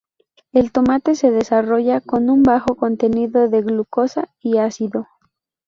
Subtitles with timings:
[0.51, 5.05] El tomate se desarrolla con un bajo contenido de glucosa y ácido.